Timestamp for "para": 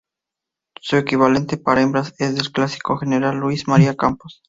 1.57-1.83